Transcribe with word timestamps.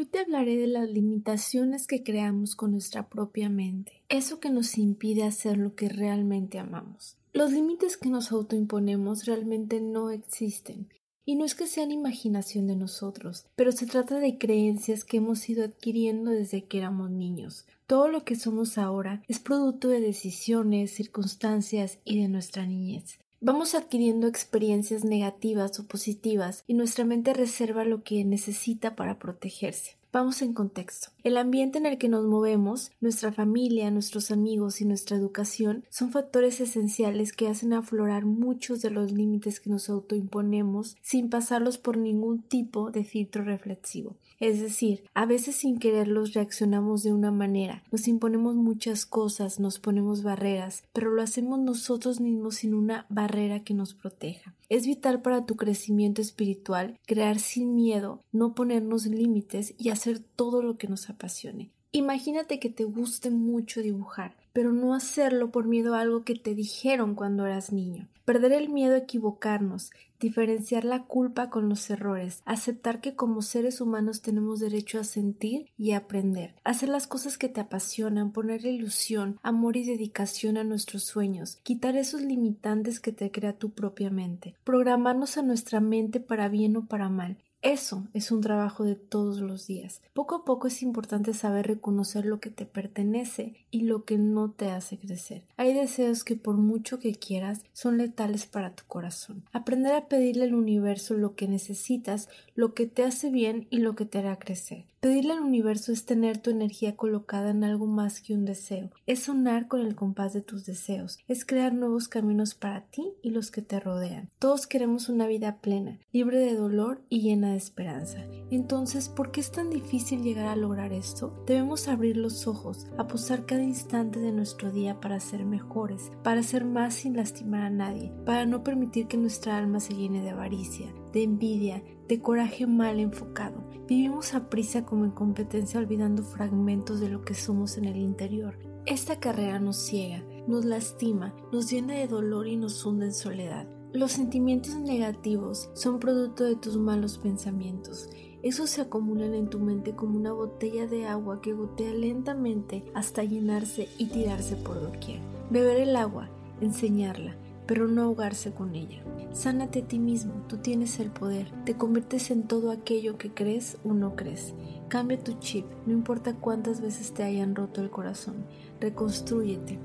Hoy 0.00 0.06
te 0.06 0.20
hablaré 0.20 0.56
de 0.56 0.66
las 0.66 0.88
limitaciones 0.88 1.86
que 1.86 2.02
creamos 2.02 2.56
con 2.56 2.70
nuestra 2.70 3.10
propia 3.10 3.50
mente, 3.50 4.02
eso 4.08 4.40
que 4.40 4.48
nos 4.48 4.78
impide 4.78 5.24
hacer 5.24 5.58
lo 5.58 5.74
que 5.74 5.90
realmente 5.90 6.58
amamos. 6.58 7.18
Los 7.34 7.52
límites 7.52 7.98
que 7.98 8.08
nos 8.08 8.32
autoimponemos 8.32 9.26
realmente 9.26 9.82
no 9.82 10.08
existen, 10.08 10.88
y 11.26 11.34
no 11.34 11.44
es 11.44 11.54
que 11.54 11.66
sean 11.66 11.92
imaginación 11.92 12.66
de 12.66 12.76
nosotros, 12.76 13.44
pero 13.56 13.72
se 13.72 13.84
trata 13.84 14.20
de 14.20 14.38
creencias 14.38 15.04
que 15.04 15.18
hemos 15.18 15.46
ido 15.50 15.66
adquiriendo 15.66 16.30
desde 16.30 16.64
que 16.64 16.78
éramos 16.78 17.10
niños. 17.10 17.66
Todo 17.86 18.08
lo 18.08 18.24
que 18.24 18.36
somos 18.36 18.78
ahora 18.78 19.22
es 19.28 19.38
producto 19.38 19.88
de 19.88 20.00
decisiones, 20.00 20.92
circunstancias 20.92 21.98
y 22.06 22.22
de 22.22 22.28
nuestra 22.28 22.64
niñez. 22.64 23.18
Vamos 23.42 23.74
adquiriendo 23.74 24.26
experiencias 24.26 25.02
negativas 25.02 25.80
o 25.80 25.86
positivas 25.86 26.62
y 26.66 26.74
nuestra 26.74 27.06
mente 27.06 27.32
reserva 27.32 27.84
lo 27.84 28.02
que 28.02 28.22
necesita 28.22 28.96
para 28.96 29.18
protegerse. 29.18 29.99
Vamos 30.12 30.42
en 30.42 30.54
contexto. 30.54 31.10
El 31.22 31.36
ambiente 31.36 31.78
en 31.78 31.86
el 31.86 31.96
que 31.96 32.08
nos 32.08 32.26
movemos, 32.26 32.90
nuestra 33.00 33.30
familia, 33.30 33.92
nuestros 33.92 34.32
amigos 34.32 34.80
y 34.80 34.84
nuestra 34.84 35.16
educación 35.16 35.84
son 35.88 36.10
factores 36.10 36.60
esenciales 36.60 37.32
que 37.32 37.46
hacen 37.46 37.72
aflorar 37.72 38.24
muchos 38.24 38.82
de 38.82 38.90
los 38.90 39.12
límites 39.12 39.60
que 39.60 39.70
nos 39.70 39.88
autoimponemos 39.88 40.96
sin 41.00 41.30
pasarlos 41.30 41.78
por 41.78 41.96
ningún 41.96 42.42
tipo 42.42 42.90
de 42.90 43.04
filtro 43.04 43.44
reflexivo. 43.44 44.16
Es 44.40 44.60
decir, 44.60 45.04
a 45.14 45.26
veces 45.26 45.54
sin 45.54 45.78
quererlos 45.78 46.34
reaccionamos 46.34 47.04
de 47.04 47.12
una 47.12 47.30
manera, 47.30 47.84
nos 47.92 48.08
imponemos 48.08 48.56
muchas 48.56 49.06
cosas, 49.06 49.60
nos 49.60 49.78
ponemos 49.78 50.24
barreras, 50.24 50.82
pero 50.92 51.12
lo 51.12 51.22
hacemos 51.22 51.60
nosotros 51.60 52.20
mismos 52.20 52.56
sin 52.56 52.74
una 52.74 53.06
barrera 53.10 53.62
que 53.62 53.74
nos 53.74 53.94
proteja. 53.94 54.56
Es 54.70 54.86
vital 54.86 55.20
para 55.20 55.44
tu 55.46 55.56
crecimiento 55.56 56.22
espiritual 56.22 56.96
crear 57.04 57.40
sin 57.40 57.74
miedo, 57.74 58.22
no 58.30 58.54
ponernos 58.54 59.04
límites 59.04 59.74
y 59.76 59.88
hacer 59.88 60.20
todo 60.20 60.62
lo 60.62 60.78
que 60.78 60.86
nos 60.86 61.10
apasione. 61.10 61.72
Imagínate 61.92 62.60
que 62.60 62.68
te 62.68 62.84
guste 62.84 63.30
mucho 63.30 63.82
dibujar, 63.82 64.36
pero 64.52 64.72
no 64.72 64.94
hacerlo 64.94 65.50
por 65.50 65.66
miedo 65.66 65.96
a 65.96 66.00
algo 66.00 66.22
que 66.22 66.36
te 66.36 66.54
dijeron 66.54 67.16
cuando 67.16 67.46
eras 67.46 67.72
niño. 67.72 68.06
Perder 68.24 68.52
el 68.52 68.68
miedo 68.68 68.94
a 68.94 68.98
equivocarnos, 68.98 69.90
diferenciar 70.20 70.84
la 70.84 71.02
culpa 71.06 71.50
con 71.50 71.68
los 71.68 71.90
errores, 71.90 72.42
aceptar 72.44 73.00
que 73.00 73.16
como 73.16 73.42
seres 73.42 73.80
humanos 73.80 74.22
tenemos 74.22 74.60
derecho 74.60 75.00
a 75.00 75.04
sentir 75.04 75.66
y 75.76 75.90
aprender, 75.90 76.54
hacer 76.62 76.90
las 76.90 77.08
cosas 77.08 77.36
que 77.38 77.48
te 77.48 77.60
apasionan, 77.60 78.30
poner 78.30 78.64
ilusión, 78.64 79.40
amor 79.42 79.76
y 79.76 79.84
dedicación 79.84 80.58
a 80.58 80.64
nuestros 80.64 81.02
sueños, 81.02 81.58
quitar 81.64 81.96
esos 81.96 82.22
limitantes 82.22 83.00
que 83.00 83.10
te 83.10 83.32
crea 83.32 83.58
tu 83.58 83.70
propia 83.70 84.10
mente, 84.10 84.54
programarnos 84.62 85.38
a 85.38 85.42
nuestra 85.42 85.80
mente 85.80 86.20
para 86.20 86.48
bien 86.48 86.76
o 86.76 86.86
para 86.86 87.08
mal 87.08 87.38
eso 87.62 88.06
es 88.14 88.32
un 88.32 88.40
trabajo 88.40 88.84
de 88.84 88.94
todos 88.94 89.40
los 89.40 89.66
días. 89.66 90.00
Poco 90.14 90.34
a 90.36 90.44
poco 90.44 90.68
es 90.68 90.82
importante 90.82 91.34
saber 91.34 91.66
reconocer 91.66 92.24
lo 92.24 92.40
que 92.40 92.48
te 92.48 92.64
pertenece 92.64 93.54
y 93.70 93.82
lo 93.82 94.04
que 94.04 94.16
no 94.16 94.50
te 94.50 94.70
hace 94.70 94.98
crecer. 94.98 95.42
Hay 95.58 95.74
deseos 95.74 96.24
que 96.24 96.36
por 96.36 96.56
mucho 96.56 96.98
que 96.98 97.14
quieras 97.14 97.60
son 97.74 97.98
letales 97.98 98.46
para 98.46 98.74
tu 98.74 98.84
corazón. 98.86 99.44
Aprender 99.52 99.92
a 99.92 100.08
pedirle 100.08 100.44
al 100.44 100.54
universo 100.54 101.14
lo 101.14 101.34
que 101.34 101.48
necesitas, 101.48 102.30
lo 102.54 102.72
que 102.72 102.86
te 102.86 103.04
hace 103.04 103.30
bien 103.30 103.66
y 103.68 103.80
lo 103.80 103.94
que 103.94 104.06
te 104.06 104.18
hará 104.18 104.38
crecer. 104.38 104.86
Pedirle 105.00 105.32
al 105.32 105.40
universo 105.40 105.92
es 105.92 106.04
tener 106.04 106.36
tu 106.36 106.50
energía 106.50 106.94
colocada 106.94 107.48
en 107.48 107.64
algo 107.64 107.86
más 107.86 108.20
que 108.20 108.34
un 108.34 108.44
deseo, 108.44 108.90
es 109.06 109.20
sonar 109.20 109.66
con 109.66 109.80
el 109.80 109.94
compás 109.94 110.34
de 110.34 110.42
tus 110.42 110.66
deseos, 110.66 111.18
es 111.26 111.46
crear 111.46 111.72
nuevos 111.72 112.06
caminos 112.06 112.54
para 112.54 112.82
ti 112.82 113.14
y 113.22 113.30
los 113.30 113.50
que 113.50 113.62
te 113.62 113.80
rodean. 113.80 114.28
Todos 114.38 114.66
queremos 114.66 115.08
una 115.08 115.26
vida 115.26 115.56
plena, 115.62 115.98
libre 116.12 116.38
de 116.40 116.54
dolor 116.54 117.00
y 117.08 117.22
llena 117.22 117.52
de 117.52 117.56
esperanza. 117.56 118.26
Entonces, 118.50 119.08
¿por 119.08 119.30
qué 119.30 119.40
es 119.40 119.50
tan 119.50 119.70
difícil 119.70 120.22
llegar 120.22 120.48
a 120.48 120.56
lograr 120.56 120.92
esto? 120.92 121.44
Debemos 121.46 121.88
abrir 121.88 122.18
los 122.18 122.46
ojos, 122.46 122.86
apostar 122.98 123.46
cada 123.46 123.62
instante 123.62 124.18
de 124.18 124.32
nuestro 124.32 124.70
día 124.70 125.00
para 125.00 125.18
ser 125.18 125.46
mejores, 125.46 126.12
para 126.22 126.42
ser 126.42 126.66
más 126.66 126.92
sin 126.92 127.16
lastimar 127.16 127.62
a 127.62 127.70
nadie, 127.70 128.12
para 128.26 128.44
no 128.44 128.62
permitir 128.62 129.06
que 129.06 129.16
nuestra 129.16 129.56
alma 129.56 129.80
se 129.80 129.94
llene 129.94 130.20
de 130.20 130.28
avaricia, 130.28 130.92
de 131.12 131.22
envidia, 131.22 131.82
de 132.08 132.20
coraje 132.20 132.66
mal 132.66 133.00
enfocado. 133.00 133.64
Vivimos 133.86 134.34
a 134.34 134.48
prisa 134.48 134.84
como 134.84 135.04
en 135.04 135.10
competencia 135.10 135.80
olvidando 135.80 136.22
fragmentos 136.22 137.00
de 137.00 137.08
lo 137.08 137.22
que 137.22 137.34
somos 137.34 137.76
en 137.76 137.86
el 137.86 137.96
interior. 137.96 138.58
Esta 138.86 139.20
carrera 139.20 139.60
nos 139.60 139.76
ciega, 139.76 140.24
nos 140.46 140.64
lastima, 140.64 141.34
nos 141.52 141.70
llena 141.70 141.94
de 141.94 142.06
dolor 142.06 142.48
y 142.48 142.56
nos 142.56 142.84
hunde 142.84 143.06
en 143.06 143.14
soledad. 143.14 143.68
Los 143.92 144.12
sentimientos 144.12 144.76
negativos 144.76 145.68
son 145.74 145.98
producto 145.98 146.44
de 146.44 146.54
tus 146.54 146.76
malos 146.76 147.18
pensamientos. 147.18 148.08
Esos 148.42 148.70
se 148.70 148.80
acumulan 148.80 149.34
en 149.34 149.50
tu 149.50 149.58
mente 149.58 149.96
como 149.96 150.16
una 150.16 150.32
botella 150.32 150.86
de 150.86 151.06
agua 151.06 151.42
que 151.42 151.52
gotea 151.52 151.92
lentamente 151.92 152.84
hasta 152.94 153.24
llenarse 153.24 153.88
y 153.98 154.06
tirarse 154.06 154.56
por 154.56 154.80
doquier. 154.80 155.20
Beber 155.50 155.78
el 155.78 155.96
agua, 155.96 156.30
enseñarla, 156.60 157.36
pero 157.70 157.86
no 157.86 158.02
ahogarse 158.02 158.50
con 158.50 158.74
ella. 158.74 159.00
Sánate 159.32 159.82
a 159.82 159.84
ti 159.86 160.00
mismo, 160.00 160.44
tú 160.48 160.56
tienes 160.56 160.98
el 160.98 161.12
poder, 161.12 161.52
te 161.64 161.76
conviertes 161.76 162.32
en 162.32 162.48
todo 162.48 162.72
aquello 162.72 163.16
que 163.16 163.32
crees 163.32 163.78
o 163.84 163.94
no 163.94 164.16
crees. 164.16 164.54
Cambia 164.88 165.22
tu 165.22 165.34
chip, 165.38 165.66
no 165.86 165.92
importa 165.92 166.34
cuántas 166.34 166.80
veces 166.80 167.14
te 167.14 167.22
hayan 167.22 167.54
roto 167.54 167.80
el 167.80 167.88
corazón, 167.88 168.44
reconstrúyete. 168.80 169.78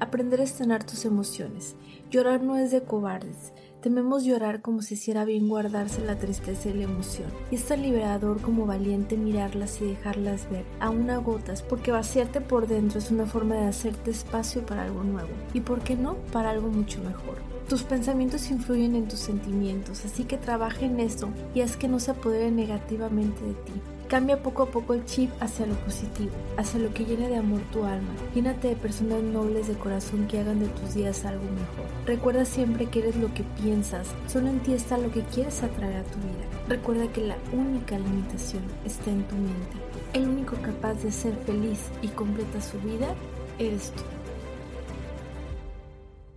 Aprender 0.00 0.42
a 0.42 0.44
estrenar 0.44 0.84
tus 0.84 1.06
emociones. 1.06 1.76
Llorar 2.10 2.42
no 2.42 2.58
es 2.58 2.70
de 2.70 2.82
cobardes, 2.82 3.54
Tememos 3.84 4.24
llorar 4.24 4.62
como 4.62 4.80
si 4.80 4.94
hiciera 4.94 5.26
bien 5.26 5.46
guardarse 5.46 6.02
la 6.02 6.16
tristeza 6.16 6.70
y 6.70 6.72
la 6.72 6.84
emoción. 6.84 7.30
Y 7.50 7.56
es 7.56 7.64
tan 7.64 7.82
liberador 7.82 8.40
como 8.40 8.64
valiente 8.64 9.18
mirarlas 9.18 9.78
y 9.82 9.84
dejarlas 9.84 10.48
ver, 10.50 10.64
aún 10.80 11.10
a 11.10 11.18
gotas, 11.18 11.60
porque 11.60 11.92
vaciarte 11.92 12.40
por 12.40 12.66
dentro 12.66 12.98
es 12.98 13.10
una 13.10 13.26
forma 13.26 13.56
de 13.56 13.66
hacerte 13.66 14.10
espacio 14.10 14.64
para 14.64 14.84
algo 14.84 15.04
nuevo. 15.04 15.28
Y 15.52 15.60
por 15.60 15.82
qué 15.82 15.96
no, 15.96 16.14
para 16.32 16.48
algo 16.48 16.68
mucho 16.68 16.98
mejor. 17.00 17.36
Tus 17.68 17.82
pensamientos 17.82 18.50
influyen 18.50 18.94
en 18.94 19.06
tus 19.06 19.18
sentimientos, 19.18 20.02
así 20.06 20.24
que 20.24 20.38
trabaja 20.38 20.86
en 20.86 20.98
eso 20.98 21.28
y 21.54 21.60
haz 21.60 21.76
que 21.76 21.86
no 21.86 22.00
se 22.00 22.12
apodere 22.12 22.50
negativamente 22.50 23.44
de 23.44 23.52
ti. 23.52 23.72
Cambia 24.14 24.40
poco 24.40 24.62
a 24.62 24.70
poco 24.70 24.94
el 24.94 25.04
chip 25.06 25.32
hacia 25.40 25.66
lo 25.66 25.74
positivo, 25.74 26.30
hacia 26.56 26.78
lo 26.78 26.94
que 26.94 27.04
llene 27.04 27.28
de 27.28 27.36
amor 27.36 27.60
tu 27.72 27.82
alma. 27.82 28.14
Llénate 28.32 28.68
de 28.68 28.76
personas 28.76 29.24
nobles 29.24 29.66
de 29.66 29.74
corazón 29.74 30.28
que 30.28 30.38
hagan 30.38 30.60
de 30.60 30.68
tus 30.68 30.94
días 30.94 31.24
algo 31.24 31.42
mejor. 31.42 31.90
Recuerda 32.06 32.44
siempre 32.44 32.86
que 32.86 33.00
eres 33.00 33.16
lo 33.16 33.34
que 33.34 33.42
piensas, 33.60 34.06
solo 34.28 34.50
en 34.50 34.60
ti 34.60 34.72
está 34.72 34.98
lo 34.98 35.10
que 35.10 35.22
quieres 35.22 35.64
atraer 35.64 35.96
a 35.96 36.04
tu 36.04 36.18
vida. 36.18 36.46
Recuerda 36.68 37.12
que 37.12 37.22
la 37.22 37.36
única 37.52 37.98
limitación 37.98 38.62
está 38.84 39.10
en 39.10 39.24
tu 39.24 39.34
mente. 39.34 39.78
El 40.12 40.28
único 40.28 40.54
capaz 40.62 40.94
de 41.02 41.10
ser 41.10 41.34
feliz 41.38 41.80
y 42.00 42.06
completa 42.06 42.60
su 42.60 42.78
vida 42.82 43.16
eres 43.58 43.90
tú. 43.90 44.04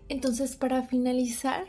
Entonces, 0.09 0.55
para 0.55 0.81
finalizar, 0.81 1.65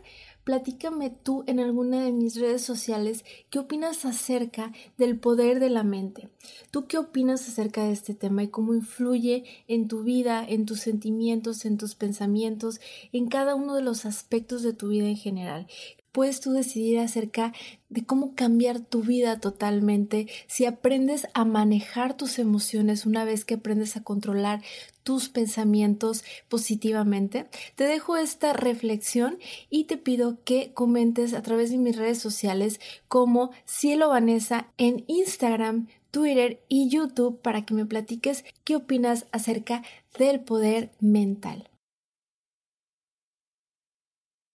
platícame 0.49 1.11
tú 1.11 1.45
en 1.47 1.61
alguna 1.61 2.03
de 2.03 2.11
mis 2.11 2.41
redes 2.41 2.63
sociales 2.63 3.23
qué 3.51 3.59
opinas 3.59 4.07
acerca 4.07 4.73
del 4.97 5.21
poder 5.21 5.61
de 5.61 5.69
la 5.69 5.83
mente. 5.83 6.31
¿Tú 6.71 6.87
qué 6.87 6.97
opinas 6.97 7.47
acerca 7.47 7.85
de 7.85 7.93
este 7.93 8.15
tema 8.15 8.45
y 8.45 8.49
cómo 8.49 8.73
influye 8.73 9.45
en 9.67 9.89
tu 9.89 10.05
vida, 10.05 10.43
en 10.49 10.65
tus 10.65 10.81
sentimientos, 10.81 11.67
en 11.67 11.77
tus 11.77 11.95
pensamientos, 11.95 12.81
en 13.13 13.29
cada 13.29 13.55
uno 13.55 13.75
de 13.75 13.83
los 13.83 14.07
aspectos 14.07 14.63
de 14.63 14.73
tu 14.73 14.89
vida 14.89 15.07
en 15.07 15.19
general? 15.19 15.67
Puedes 16.13 16.41
tú 16.41 16.53
decidir 16.53 16.99
acerca 16.99 17.53
de 17.89 18.05
cómo 18.05 18.35
cambiar 18.35 18.81
tu 18.81 19.03
vida 19.03 19.41
totalmente 19.41 20.27
si 20.47 20.67
aprendes 20.67 21.27
a 21.35 21.45
manejar 21.45 22.17
tus 22.17 22.39
emociones 22.39 23.07
una 23.07 23.25
vez 23.25 23.45
que 23.45 23.55
aprendes 23.55 23.97
a 23.97 24.03
controlar 24.03 24.63
tus 25.03 25.29
pensamientos 25.29 26.25
positivamente. 26.49 27.49
Te 27.77 27.85
dejo 27.85 28.17
esta 28.17 28.53
reflexión 28.53 29.39
y 29.71 29.85
te 29.85 29.97
pido 29.97 30.43
que 30.45 30.73
comentes 30.75 31.33
a 31.33 31.43
través 31.43 31.71
de 31.71 31.79
mis 31.79 31.97
redes 31.97 32.19
sociales 32.19 32.81
como 33.09 33.51
Cielo 33.65 34.11
Vanessa 34.11 34.69
en 34.77 35.05
Instagram, 35.07 35.89
Twitter 36.11 36.63
y 36.69 36.89
YouTube 36.89 37.41
para 37.41 37.65
que 37.65 37.75
me 37.75 37.87
platiques 37.87 38.45
qué 38.65 38.77
opinas 38.77 39.27
acerca 39.33 39.83
del 40.19 40.41
poder 40.41 40.91
mental. 41.01 41.69